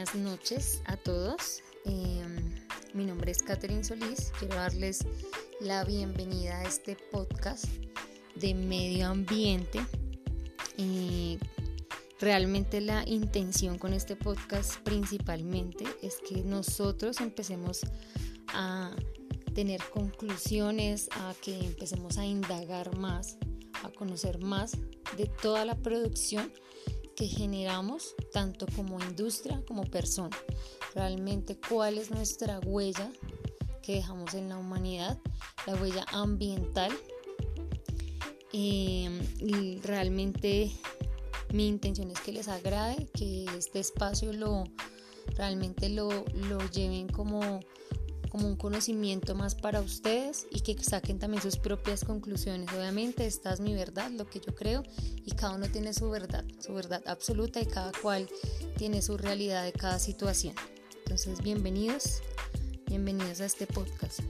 Buenas 0.00 0.14
noches 0.14 0.82
a 0.86 0.96
todos. 0.96 1.62
Em, 1.84 2.54
mi 2.94 3.04
nombre 3.04 3.32
es 3.32 3.42
Catherine 3.42 3.84
Solís. 3.84 4.32
Quiero 4.38 4.54
darles 4.54 5.04
la 5.60 5.84
bienvenida 5.84 6.58
a 6.58 6.62
este 6.62 6.96
podcast 7.12 7.66
de 8.34 8.54
medio 8.54 9.08
ambiente. 9.08 9.78
Eh, 10.78 11.38
realmente 12.18 12.80
la 12.80 13.06
intención 13.06 13.76
con 13.76 13.92
este 13.92 14.16
podcast 14.16 14.76
principalmente 14.84 15.84
es 16.00 16.16
que 16.26 16.44
nosotros 16.44 17.20
empecemos 17.20 17.80
a 18.54 18.96
tener 19.54 19.82
conclusiones, 19.92 21.10
a 21.12 21.34
que 21.42 21.60
empecemos 21.60 22.16
a 22.16 22.24
indagar 22.24 22.96
más, 22.96 23.36
a 23.82 23.90
conocer 23.90 24.38
más 24.38 24.72
de 25.18 25.26
toda 25.42 25.66
la 25.66 25.76
producción 25.76 26.50
que 27.20 27.28
generamos 27.28 28.14
tanto 28.32 28.64
como 28.74 28.98
industria 28.98 29.62
como 29.68 29.82
persona. 29.82 30.34
Realmente 30.94 31.60
cuál 31.68 31.98
es 31.98 32.10
nuestra 32.10 32.60
huella 32.60 33.12
que 33.82 33.96
dejamos 33.96 34.32
en 34.32 34.48
la 34.48 34.56
humanidad, 34.56 35.18
la 35.66 35.74
huella 35.74 36.06
ambiental. 36.12 36.90
Em, 38.54 39.20
y 39.38 39.80
realmente 39.82 40.72
mi 41.52 41.68
intención 41.68 42.10
es 42.10 42.20
que 42.20 42.32
les 42.32 42.48
agrade, 42.48 43.06
que 43.12 43.44
este 43.58 43.80
espacio 43.80 44.32
lo 44.32 44.64
realmente 45.36 45.90
lo, 45.90 46.24
lo 46.48 46.58
lleven 46.70 47.06
como 47.06 47.60
como 48.30 48.46
un 48.46 48.56
conocimiento 48.56 49.34
más 49.34 49.54
para 49.54 49.80
ustedes 49.80 50.46
y 50.50 50.60
que 50.60 50.82
saquen 50.82 51.18
también 51.18 51.42
sus 51.42 51.56
propias 51.56 52.04
conclusiones. 52.04 52.72
Obviamente 52.72 53.26
esta 53.26 53.52
es 53.52 53.60
mi 53.60 53.74
verdad, 53.74 54.10
lo 54.10 54.26
que 54.26 54.40
yo 54.40 54.54
creo 54.54 54.82
y 55.24 55.32
cada 55.32 55.56
uno 55.56 55.66
tiene 55.70 55.92
su 55.92 56.08
verdad, 56.08 56.44
su 56.60 56.72
verdad 56.72 57.02
absoluta 57.06 57.60
y 57.60 57.66
cada 57.66 57.92
cual 58.00 58.28
tiene 58.76 59.02
su 59.02 59.18
realidad 59.18 59.64
de 59.64 59.72
cada 59.72 59.98
situación. 59.98 60.54
Entonces, 61.04 61.42
bienvenidos, 61.42 62.22
bienvenidos 62.86 63.40
a 63.40 63.46
este 63.46 63.66
podcast. 63.66 64.20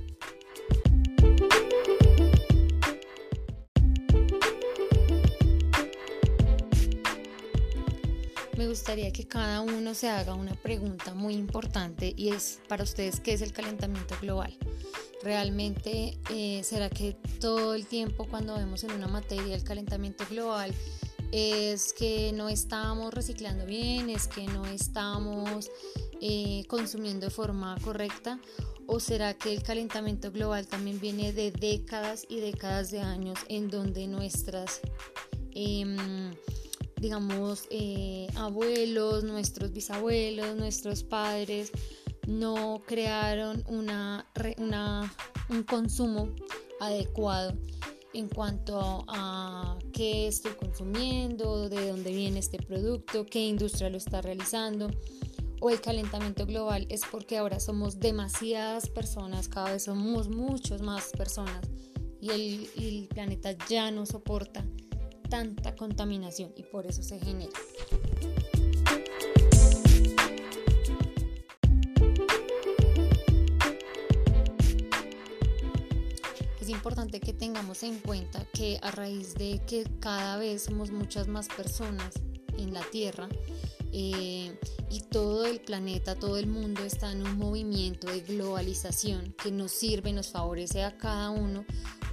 Gustaría 8.71 9.13
que 9.13 9.27
cada 9.27 9.63
uno 9.63 9.95
se 9.95 10.09
haga 10.09 10.35
una 10.35 10.55
pregunta 10.55 11.13
muy 11.13 11.35
importante 11.35 12.15
y 12.17 12.29
es 12.29 12.61
para 12.69 12.85
ustedes, 12.85 13.19
¿qué 13.19 13.33
es 13.33 13.43
el 13.43 13.53
calentamiento 13.53 14.15
global? 14.21 14.57
¿Realmente 15.25 16.17
eh, 16.31 16.63
será 16.63 16.89
que 16.89 17.17
todo 17.41 17.75
el 17.75 17.87
tiempo 17.87 18.29
cuando 18.29 18.55
vemos 18.55 18.85
en 18.85 18.93
una 18.93 19.09
materia 19.09 19.57
el 19.57 19.65
calentamiento 19.65 20.25
global 20.31 20.73
es 21.33 21.93
que 21.93 22.31
no 22.33 22.49
estamos 22.49 23.13
reciclando 23.13 23.67
bien, 23.67 24.09
es 24.09 24.29
que 24.29 24.47
no 24.47 24.65
estamos 24.67 25.69
eh, 26.21 26.63
consumiendo 26.69 27.27
de 27.27 27.31
forma 27.31 27.77
correcta? 27.83 28.39
¿O 28.87 29.01
será 29.01 29.35
que 29.35 29.53
el 29.53 29.65
calentamiento 29.65 30.31
global 30.31 30.69
también 30.69 31.01
viene 31.01 31.33
de 31.33 31.51
décadas 31.51 32.25
y 32.29 32.39
décadas 32.39 32.93
de 32.93 33.01
años 33.01 33.41
en 33.49 33.69
donde 33.69 34.07
nuestras... 34.07 34.81
Em, 35.57 36.31
digamos, 37.01 37.67
eh, 37.71 38.27
abuelos, 38.37 39.25
nuestros 39.25 39.73
bisabuelos, 39.73 40.55
nuestros 40.55 41.03
padres 41.03 41.73
no 42.27 42.83
crearon 42.87 43.65
una, 43.67 44.27
un 45.49 45.63
consumo 45.63 46.29
adecuado 46.79 47.55
en 48.13 48.29
cuanto 48.29 49.05
a 49.09 49.79
qué 49.95 50.29
estoy 50.29 50.53
consumiendo, 50.53 51.71
de 51.71 51.89
dónde 51.89 52.13
viene 52.13 52.39
este 52.39 52.59
producto, 52.59 53.25
qué 53.25 53.47
industria 53.47 53.89
lo 53.89 53.97
está 53.97 54.21
realizando. 54.21 54.91
O 55.63 55.71
el 55.71 55.81
calentamiento 55.81 56.45
global 56.45 56.87
es 56.91 57.03
porque 57.11 57.39
ahora 57.39 57.61
somos 57.61 57.99
demasiadas 57.99 58.89
personas, 58.91 59.49
cada 59.49 59.73
vez 59.73 59.85
somos 59.85 60.29
muchos 60.29 60.83
más 60.83 61.11
personas 61.11 61.67
y 62.21 62.31
el, 62.31 62.71
el 62.77 63.09
planeta 63.09 63.53
ya 63.69 63.91
no 63.91 64.07
soporta 64.07 64.65
tanta 65.31 65.75
contaminación 65.77 66.53
y 66.57 66.65
por 66.65 66.87
eso 66.87 67.03
se 67.03 67.19
genera. 67.19 67.53
Es 76.61 76.69
importante 76.69 77.21
que 77.21 77.33
tengamos 77.33 77.83
en 77.85 77.99
cuenta 78.01 78.45
que 78.53 78.79
a 78.83 78.91
raíz 78.91 79.35
de 79.35 79.63
que 79.67 79.85
cada 80.01 80.37
vez 80.37 80.65
somos 80.65 80.91
muchas 80.91 81.29
más 81.29 81.49
personas 81.49 82.13
en 82.59 82.75
la 82.75 82.83
Tierra, 82.91 83.29
eh, 83.93 84.57
y 84.89 85.01
todo 85.01 85.47
el 85.47 85.61
planeta, 85.61 86.15
todo 86.15 86.37
el 86.37 86.47
mundo 86.47 86.83
está 86.85 87.11
en 87.11 87.23
un 87.23 87.37
movimiento 87.39 88.07
de 88.07 88.21
globalización 88.21 89.35
que 89.43 89.51
nos 89.51 89.73
sirve, 89.73 90.13
nos 90.13 90.29
favorece 90.29 90.85
a 90.85 90.97
cada 90.97 91.31
uno 91.31 91.65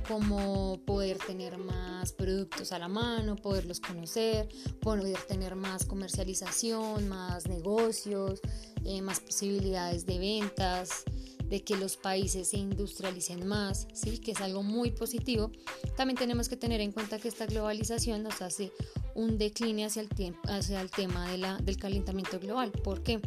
como 0.08 0.80
poder 0.86 1.18
tener 1.18 1.58
más 1.58 2.14
productos 2.14 2.72
a 2.72 2.80
la 2.80 2.88
mano, 2.88 3.36
poderlos 3.36 3.80
conocer, 3.80 4.48
poder 4.82 5.18
tener 5.28 5.56
más 5.56 5.86
comercialización, 5.86 7.08
más 7.08 7.48
negocios, 7.48 8.40
eh, 8.86 9.02
más 9.02 9.20
posibilidades 9.20 10.06
de 10.06 10.18
ventas, 10.20 11.04
de 11.50 11.64
que 11.64 11.76
los 11.76 11.98
países 11.98 12.50
se 12.50 12.58
industrialicen 12.58 13.48
más, 13.48 13.88
¿sí? 13.94 14.18
que 14.20 14.32
es 14.32 14.42
algo 14.42 14.64
muy 14.64 14.92
positivo. 14.92 15.52
También 15.96 16.18
tenemos 16.18 16.50
que 16.50 16.58
tener 16.58 16.82
en 16.82 16.92
cuenta 16.92 17.20
que 17.20 17.28
esta 17.28 17.46
globalización 17.46 18.24
nos 18.24 18.42
hace 18.42 18.72
un 19.16 19.38
decline 19.38 19.86
hacia 19.86 20.02
el, 20.02 20.36
hacia 20.44 20.82
el 20.82 20.92
tema 20.92 21.30
de 21.32 21.38
la, 21.38 21.58
del 21.58 21.78
calentamiento 21.78 22.40
global. 22.40 22.72
¿Por 22.72 23.02
qué? 23.02 23.20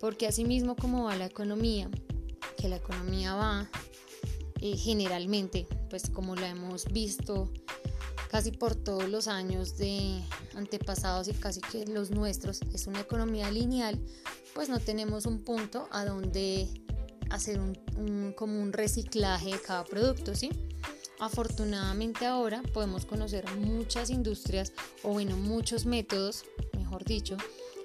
Porque 0.00 0.26
asimismo 0.26 0.76
como 0.76 1.04
va 1.04 1.16
la 1.16 1.26
economía, 1.26 1.88
que 2.56 2.68
la 2.68 2.76
economía 2.76 3.34
va 3.34 3.70
eh, 4.60 4.76
generalmente, 4.76 5.66
pues 5.90 6.08
como 6.08 6.36
lo 6.36 6.46
hemos 6.46 6.86
visto 6.86 7.52
casi 8.30 8.52
por 8.52 8.76
todos 8.76 9.08
los 9.08 9.26
años 9.26 9.76
de 9.76 10.22
antepasados 10.54 11.28
y 11.28 11.32
casi 11.32 11.60
que 11.60 11.84
los 11.86 12.10
nuestros, 12.10 12.60
es 12.72 12.86
una 12.86 13.00
economía 13.00 13.50
lineal, 13.50 13.98
pues 14.54 14.68
no 14.68 14.78
tenemos 14.78 15.26
un 15.26 15.42
punto 15.42 15.88
a 15.90 16.04
donde 16.04 16.68
hacer 17.30 17.60
un, 17.60 18.32
como 18.36 18.60
un 18.60 18.72
reciclaje 18.72 19.50
de 19.50 19.60
cada 19.60 19.84
producto, 19.84 20.34
¿sí? 20.34 20.50
Afortunadamente 21.18 22.24
ahora 22.24 22.62
podemos 22.72 23.04
conocer 23.04 23.44
muchas 23.56 24.10
industrias 24.10 24.72
o 25.02 25.10
bueno, 25.10 25.36
muchos 25.36 25.84
métodos, 25.84 26.44
mejor 26.78 27.04
dicho, 27.04 27.36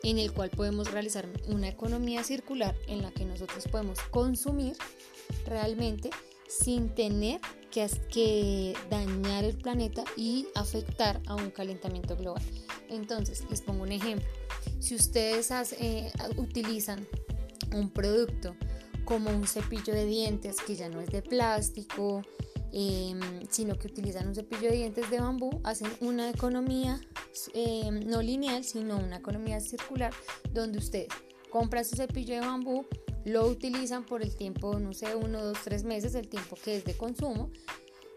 en 0.03 0.19
el 0.19 0.31
cual 0.31 0.51
podemos 0.51 0.91
realizar 0.91 1.27
una 1.47 1.67
economía 1.67 2.23
circular 2.23 2.75
en 2.87 3.01
la 3.01 3.11
que 3.11 3.25
nosotros 3.25 3.67
podemos 3.67 3.99
consumir 4.11 4.77
realmente 5.45 6.11
sin 6.47 6.93
tener 6.93 7.41
que, 8.11 8.73
dañar 8.89 9.43
el 9.43 9.57
planeta 9.57 10.03
y 10.15 10.47
afectar 10.55 11.21
a 11.27 11.35
un 11.35 11.51
calentamiento 11.51 12.15
global. 12.15 12.41
Entonces, 12.89 13.43
les 13.49 13.61
pongo 13.61 13.83
un 13.83 13.91
ejemplo. 13.91 14.27
Si 14.79 14.95
ustedes 14.95 15.51
eh, 15.79 16.11
utilizan 16.37 17.05
un 17.73 17.89
producto 17.89 18.55
como 19.03 19.29
un 19.29 19.45
cepillo 19.45 19.93
de 19.93 20.05
dientes 20.05 20.57
que 20.65 20.75
ya 20.75 20.89
no 20.89 21.01
es 21.01 21.09
de 21.09 21.21
plástico, 21.21 22.21
em, 22.71 23.19
sino 23.49 23.77
que 23.77 23.87
utilizan 23.87 24.27
un 24.27 24.35
cepillo 24.35 24.69
de 24.69 24.77
dientes 24.77 25.09
de 25.09 25.19
bambú, 25.19 25.61
hacen 25.63 25.89
una 25.99 26.29
economía 26.29 26.99
em, 27.53 27.99
no 28.07 28.21
lineal, 28.21 28.63
sino 28.63 28.97
una 28.97 29.17
economía 29.17 29.59
circular, 29.59 30.13
donde 30.51 30.79
ustedes 30.79 31.09
compran 31.49 31.85
su 31.85 31.95
cepillo 31.95 32.35
de 32.35 32.41
bambú, 32.41 32.85
lo 33.25 33.47
utilizan 33.47 34.05
por 34.05 34.21
el 34.21 34.35
tiempo, 34.35 34.79
no 34.79 34.93
sé, 34.93 35.15
uno, 35.15 35.43
dos, 35.43 35.57
tres 35.63 35.83
meses, 35.83 36.15
el 36.15 36.27
tiempo 36.29 36.55
que 36.63 36.77
es 36.77 36.85
de 36.85 36.95
consumo. 36.95 37.49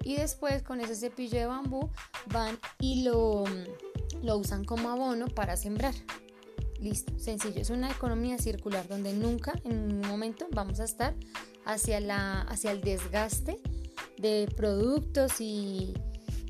Y 0.04 0.16
después 0.16 0.62
con 0.62 0.80
ese 0.80 0.94
cepillo 0.94 1.38
de 1.38 1.46
bambú 1.46 1.90
van 2.26 2.58
y 2.78 3.02
lo, 3.02 3.44
lo 4.22 4.36
usan 4.36 4.64
como 4.64 4.90
abono 4.90 5.26
para 5.26 5.56
sembrar. 5.56 5.94
Listo, 6.78 7.18
sencillo. 7.18 7.60
Es 7.60 7.70
una 7.70 7.90
economía 7.90 8.38
circular 8.38 8.86
donde 8.86 9.12
nunca 9.12 9.54
en 9.64 9.78
un 9.78 10.00
momento 10.02 10.46
vamos 10.52 10.78
a 10.78 10.84
estar 10.84 11.16
hacia, 11.64 11.98
la, 12.00 12.42
hacia 12.42 12.70
el 12.70 12.82
desgaste 12.82 13.58
de 14.18 14.46
productos 14.56 15.40
y, 15.40 15.94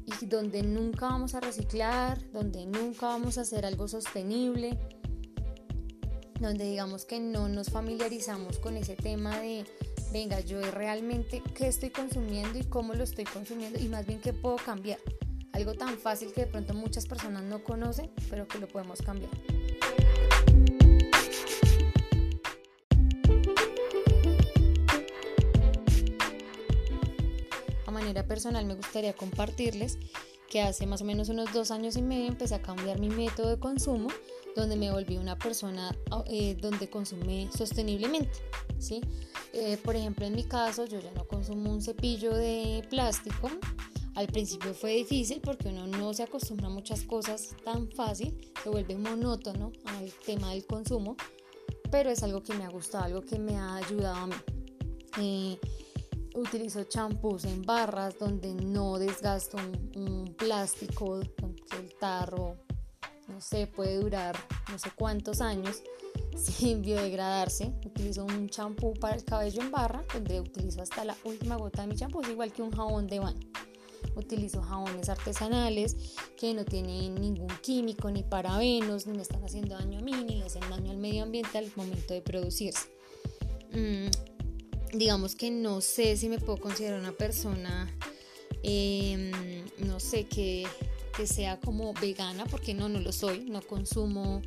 y 0.04 0.26
donde 0.26 0.62
nunca 0.62 1.06
vamos 1.06 1.34
a 1.34 1.40
reciclar, 1.40 2.30
donde 2.32 2.66
nunca 2.66 3.06
vamos 3.06 3.38
a 3.38 3.42
hacer 3.42 3.64
algo 3.64 3.88
sostenible 3.88 4.78
donde 6.40 6.64
digamos 6.64 7.04
que 7.04 7.18
no 7.18 7.48
nos 7.48 7.70
familiarizamos 7.70 8.58
con 8.58 8.76
ese 8.76 8.94
tema 8.94 9.38
de, 9.40 9.64
venga, 10.12 10.40
yo 10.40 10.60
realmente 10.70 11.42
qué 11.54 11.66
estoy 11.66 11.90
consumiendo 11.90 12.58
y 12.58 12.64
cómo 12.64 12.94
lo 12.94 13.04
estoy 13.04 13.24
consumiendo 13.24 13.78
y 13.78 13.88
más 13.88 14.06
bien 14.06 14.20
qué 14.20 14.32
puedo 14.32 14.56
cambiar. 14.56 14.98
Algo 15.52 15.74
tan 15.74 15.98
fácil 15.98 16.32
que 16.32 16.42
de 16.42 16.46
pronto 16.46 16.74
muchas 16.74 17.06
personas 17.06 17.42
no 17.42 17.64
conocen, 17.64 18.10
pero 18.30 18.46
que 18.46 18.58
lo 18.58 18.68
podemos 18.68 19.02
cambiar. 19.02 19.30
A 27.86 27.90
manera 27.90 28.24
personal 28.26 28.64
me 28.64 28.74
gustaría 28.74 29.12
compartirles 29.14 29.98
que 30.48 30.62
hace 30.62 30.86
más 30.86 31.02
o 31.02 31.04
menos 31.04 31.28
unos 31.28 31.52
dos 31.52 31.70
años 31.70 31.96
y 31.96 32.02
medio 32.02 32.26
empecé 32.26 32.54
a 32.54 32.62
cambiar 32.62 33.00
mi 33.00 33.10
método 33.10 33.50
de 33.50 33.58
consumo 33.58 34.08
donde 34.58 34.76
me 34.76 34.90
volví 34.90 35.16
una 35.16 35.38
persona 35.38 35.94
eh, 36.26 36.56
donde 36.60 36.88
consume 36.90 37.48
sosteniblemente, 37.56 38.38
¿sí? 38.78 39.00
Eh, 39.52 39.78
por 39.82 39.96
ejemplo, 39.96 40.26
en 40.26 40.34
mi 40.34 40.44
caso, 40.44 40.84
yo 40.84 41.00
ya 41.00 41.10
no 41.12 41.26
consumo 41.26 41.70
un 41.70 41.80
cepillo 41.80 42.34
de 42.34 42.84
plástico. 42.90 43.50
Al 44.14 44.26
principio 44.26 44.74
fue 44.74 44.94
difícil 44.94 45.40
porque 45.40 45.68
uno 45.68 45.86
no 45.86 46.12
se 46.12 46.24
acostumbra 46.24 46.66
a 46.66 46.70
muchas 46.70 47.02
cosas 47.02 47.54
tan 47.64 47.88
fácil, 47.92 48.36
se 48.62 48.68
vuelve 48.68 48.96
monótono 48.96 49.72
al 49.84 50.12
tema 50.26 50.50
del 50.50 50.66
consumo, 50.66 51.16
pero 51.90 52.10
es 52.10 52.22
algo 52.22 52.42
que 52.42 52.52
me 52.54 52.64
ha 52.64 52.68
gustado, 52.68 53.04
algo 53.04 53.22
que 53.22 53.38
me 53.38 53.56
ha 53.56 53.76
ayudado 53.76 54.16
a 54.16 54.26
mí. 54.26 54.34
Eh, 55.20 55.58
utilizo 56.34 56.84
champús 56.84 57.44
en 57.44 57.62
barras 57.62 58.18
donde 58.18 58.54
no 58.54 58.98
desgasto 58.98 59.56
un, 59.96 60.34
plástico, 60.36 61.20
el 61.20 61.94
tarro, 61.98 62.56
no 63.38 63.42
sé, 63.42 63.68
puede 63.68 63.98
durar 63.98 64.36
no 64.68 64.80
sé 64.80 64.90
cuántos 64.96 65.40
años 65.40 65.84
sin 66.36 66.82
biodegradarse. 66.82 67.72
Utilizo 67.86 68.24
un 68.24 68.48
champú 68.48 68.94
para 68.94 69.14
el 69.14 69.22
cabello 69.22 69.62
en 69.62 69.70
barra, 69.70 70.04
donde 70.12 70.40
utilizo 70.40 70.82
hasta 70.82 71.04
la 71.04 71.16
última 71.22 71.54
gota 71.54 71.82
de 71.82 71.86
mi 71.86 71.94
champú, 71.94 72.20
es 72.20 72.30
igual 72.30 72.52
que 72.52 72.62
un 72.62 72.72
jabón 72.72 73.06
de 73.06 73.20
baño. 73.20 73.46
Utilizo 74.16 74.60
jabones 74.60 75.08
artesanales 75.08 76.16
que 76.36 76.52
no 76.52 76.64
tienen 76.64 77.14
ningún 77.14 77.52
químico, 77.62 78.10
ni 78.10 78.24
parabenos, 78.24 79.06
ni 79.06 79.12
me 79.12 79.22
están 79.22 79.44
haciendo 79.44 79.76
daño 79.76 80.00
a 80.00 80.02
mí, 80.02 80.10
ni 80.10 80.38
le 80.38 80.46
hacen 80.46 80.68
daño 80.68 80.90
al 80.90 80.98
medio 80.98 81.22
ambiente 81.22 81.58
al 81.58 81.70
momento 81.76 82.14
de 82.14 82.22
producirse. 82.22 82.88
Mm, 83.70 84.08
digamos 84.98 85.36
que 85.36 85.52
no 85.52 85.80
sé 85.80 86.16
si 86.16 86.28
me 86.28 86.40
puedo 86.40 86.58
considerar 86.58 86.98
una 86.98 87.12
persona, 87.12 87.88
em, 88.64 89.30
no 89.78 90.00
sé, 90.00 90.26
que, 90.26 90.66
que, 91.18 91.26
sea 91.26 91.58
como 91.58 91.92
vegana, 91.94 92.44
porque 92.46 92.74
no, 92.74 92.88
no 92.88 93.00
lo 93.00 93.12
soy, 93.12 93.50
no 93.50 93.60
consumo, 93.60 94.40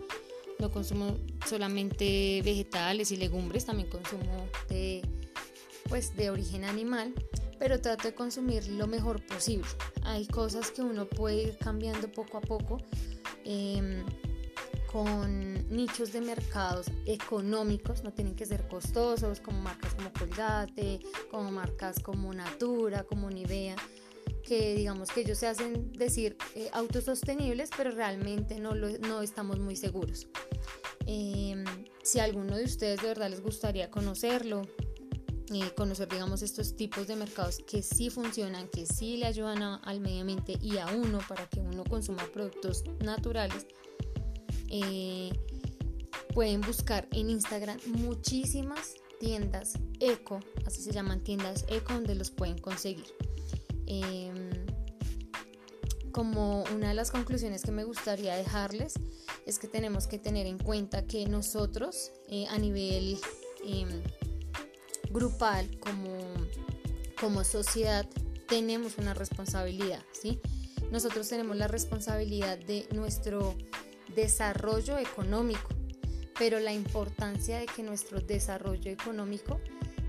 no 0.59 0.71
consumo 0.71 1.17
solamente 1.45 2.41
vegetales 2.43 3.11
y 3.11 3.17
legumbres, 3.17 3.65
también 3.65 3.89
consumo 3.89 4.47
de, 4.69 5.01
pues, 5.89 6.15
de 6.15 6.29
origen 6.29 6.63
animal, 6.63 7.13
pero 7.59 7.81
trato 7.81 8.07
de 8.07 8.15
consumir 8.15 8.67
lo 8.69 8.87
mejor 8.87 9.25
posible. 9.25 9.67
Hay 10.03 10.25
cosas 10.27 10.71
que 10.71 10.81
uno 10.81 11.07
puede 11.07 11.43
ir 11.43 11.57
cambiando 11.57 12.09
poco 12.11 12.37
a 12.37 12.41
poco. 12.41 12.77
Em, 13.43 14.05
con 14.91 15.69
nichos 15.69 16.11
de 16.11 16.19
mercados 16.19 16.87
económicos, 17.05 18.03
no 18.03 18.11
tienen 18.11 18.35
que 18.35 18.45
ser 18.45 18.67
costosos, 18.67 19.39
como 19.39 19.61
marcas 19.61 19.95
como 19.95 20.11
Colgate, 20.11 20.99
como 21.29 21.49
marcas 21.49 21.99
como 21.99 22.33
Natura, 22.33 23.03
como 23.03 23.29
Nivea, 23.29 23.77
que 24.41 24.75
digamos 24.75 25.09
que 25.09 25.21
ellos 25.21 25.37
se 25.37 25.47
hacen 25.47 25.91
decir 25.93 26.37
eh, 26.55 26.69
autosostenibles, 26.73 27.69
pero 27.75 27.91
realmente 27.91 28.59
no, 28.59 28.75
lo, 28.75 28.89
no 28.99 29.21
estamos 29.21 29.59
muy 29.59 29.75
seguros. 29.75 30.27
Em, 31.05 31.63
si 32.03 32.19
alguno 32.19 32.55
de 32.55 32.63
ustedes 32.63 33.01
de 33.01 33.07
verdad 33.07 33.29
les 33.29 33.41
gustaría 33.41 33.89
conocerlo, 33.89 34.63
eh, 35.53 35.71
conocer 35.75 36.07
digamos 36.07 36.41
estos 36.41 36.75
tipos 36.75 37.07
de 37.07 37.15
mercados 37.15 37.57
que 37.67 37.81
sí 37.81 38.09
funcionan, 38.09 38.67
que 38.69 38.85
sí 38.85 39.17
le 39.17 39.25
ayudan 39.25 39.61
al 39.61 39.99
medio 39.99 40.21
ambiente 40.21 40.57
y 40.61 40.77
a 40.77 40.87
uno 40.87 41.19
para 41.27 41.47
que 41.47 41.59
uno 41.59 41.83
consuma 41.83 42.23
productos 42.31 42.83
naturales, 42.99 43.65
eh, 44.69 45.31
pueden 46.33 46.61
buscar 46.61 47.07
en 47.11 47.29
Instagram 47.29 47.77
muchísimas 47.87 48.95
tiendas 49.19 49.73
eco, 49.99 50.39
así 50.65 50.81
se 50.81 50.91
llaman 50.91 51.21
tiendas 51.21 51.65
eco 51.67 51.93
donde 51.93 52.15
los 52.15 52.31
pueden 52.31 52.57
conseguir. 52.57 53.05
Em, 53.93 54.49
como 56.13 56.63
una 56.73 56.87
de 56.87 56.93
las 56.93 57.11
conclusiones 57.11 57.61
que 57.61 57.73
me 57.73 57.83
gustaría 57.83 58.37
dejarles 58.37 58.93
es 59.45 59.59
que 59.59 59.67
tenemos 59.67 60.07
que 60.07 60.17
tener 60.17 60.47
en 60.47 60.57
cuenta 60.57 61.05
que 61.05 61.25
nosotros 61.25 62.13
eh, 62.29 62.47
a 62.47 62.57
nivel 62.57 63.19
em, 63.65 63.89
grupal 65.09 65.77
como, 65.81 66.17
como 67.19 67.43
sociedad 67.43 68.07
tenemos 68.47 68.97
una 68.97 69.13
responsabilidad, 69.13 70.05
¿sí? 70.13 70.39
Nosotros 70.89 71.27
tenemos 71.27 71.57
la 71.57 71.67
responsabilidad 71.67 72.57
de 72.59 72.87
nuestro 72.93 73.57
desarrollo 74.15 74.99
económico, 74.99 75.67
pero 76.39 76.61
la 76.61 76.71
importancia 76.71 77.59
de 77.59 77.65
que 77.65 77.83
nuestro 77.83 78.21
desarrollo 78.21 78.89
económico 78.89 79.59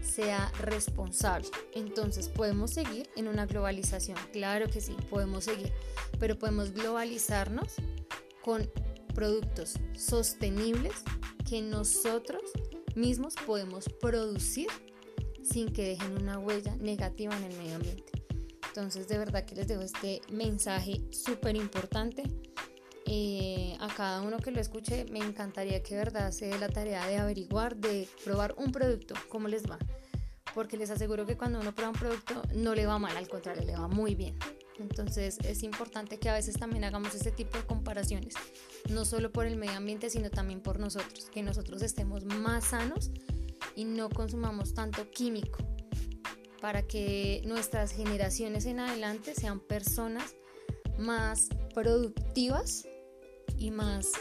sea 0.02 0.50
responsable. 0.60 1.48
Entonces 1.74 2.28
podemos 2.28 2.72
seguir 2.72 3.08
en 3.16 3.28
una 3.28 3.46
globalización, 3.46 4.18
claro 4.32 4.68
que 4.68 4.80
sí, 4.80 4.96
podemos 5.08 5.44
seguir, 5.44 5.72
pero 6.18 6.38
podemos 6.38 6.72
globalizarnos 6.72 7.74
con 8.42 8.70
productos 9.14 9.74
sostenibles 9.96 10.94
que 11.48 11.62
nosotros 11.62 12.42
mismos 12.94 13.34
podemos 13.46 13.88
producir 14.00 14.68
sin 15.42 15.72
que 15.72 15.84
dejen 15.84 16.16
una 16.20 16.38
huella 16.38 16.76
negativa 16.76 17.36
en 17.36 17.44
el 17.44 17.58
medio 17.58 17.76
ambiente. 17.76 18.12
Entonces 18.68 19.06
de 19.08 19.18
verdad 19.18 19.44
que 19.44 19.54
les 19.54 19.68
dejo 19.68 19.82
este 19.82 20.22
mensaje 20.30 21.02
súper 21.10 21.56
importante 21.56 22.24
eh, 23.06 23.76
a 23.80 23.88
cada 23.88 24.22
uno 24.22 24.38
que 24.38 24.50
lo 24.50 24.60
escuche, 24.60 25.04
me 25.10 25.18
encantaría 25.18 25.82
que 25.82 25.94
de 25.94 26.04
verdad 26.04 26.30
se 26.30 26.46
dé 26.46 26.58
la 26.58 26.68
tarea 26.68 27.06
de 27.06 27.18
averiguar, 27.18 27.76
de 27.76 28.08
probar 28.24 28.54
un 28.56 28.72
producto, 28.72 29.14
cómo 29.28 29.48
les 29.48 29.64
va. 29.64 29.78
Porque 30.54 30.76
les 30.76 30.90
aseguro 30.90 31.26
que 31.26 31.36
cuando 31.36 31.60
uno 31.60 31.74
prueba 31.74 31.92
un 31.92 31.98
producto 31.98 32.42
no 32.54 32.74
le 32.74 32.86
va 32.86 32.98
mal, 32.98 33.16
al 33.16 33.28
contrario, 33.28 33.64
le 33.64 33.72
va 33.72 33.88
muy 33.88 34.14
bien. 34.14 34.38
Entonces 34.78 35.38
es 35.44 35.62
importante 35.62 36.18
que 36.18 36.28
a 36.28 36.34
veces 36.34 36.56
también 36.58 36.84
hagamos 36.84 37.14
este 37.14 37.30
tipo 37.30 37.56
de 37.56 37.64
comparaciones, 37.64 38.34
no 38.90 39.04
solo 39.04 39.32
por 39.32 39.46
el 39.46 39.56
medio 39.56 39.76
ambiente, 39.76 40.10
sino 40.10 40.30
también 40.30 40.60
por 40.60 40.78
nosotros, 40.78 41.30
que 41.30 41.42
nosotros 41.42 41.82
estemos 41.82 42.24
más 42.24 42.64
sanos 42.64 43.10
y 43.76 43.84
no 43.84 44.10
consumamos 44.10 44.74
tanto 44.74 45.10
químico 45.10 45.58
para 46.60 46.82
que 46.82 47.42
nuestras 47.44 47.92
generaciones 47.92 48.66
en 48.66 48.80
adelante 48.80 49.34
sean 49.34 49.60
personas 49.60 50.36
más 50.98 51.48
productivas 51.74 52.86
y 53.62 53.70
más 53.70 54.12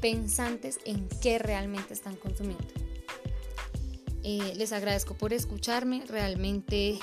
pensantes 0.00 0.78
en 0.84 1.08
qué 1.20 1.38
realmente 1.38 1.92
están 1.92 2.16
consumiendo. 2.16 2.64
Eh, 4.22 4.54
les 4.56 4.72
agradezco 4.72 5.14
por 5.14 5.32
escucharme, 5.32 6.04
realmente 6.08 6.98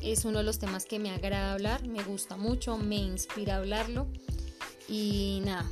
es 0.00 0.24
uno 0.24 0.38
de 0.38 0.44
los 0.44 0.58
temas 0.58 0.86
que 0.86 0.98
me 0.98 1.10
agrada 1.10 1.52
hablar, 1.52 1.86
me 1.86 2.02
gusta 2.02 2.36
mucho, 2.36 2.78
me 2.78 2.96
inspira 2.96 3.56
hablarlo 3.56 4.06
y 4.88 5.42
nada, 5.44 5.70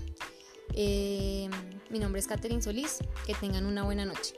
eh, 0.74 1.48
mi 1.88 1.98
nombre 1.98 2.20
es 2.20 2.26
Catherine 2.26 2.60
Solís, 2.60 2.98
que 3.26 3.34
tengan 3.34 3.64
una 3.64 3.82
buena 3.82 4.04
noche. 4.04 4.34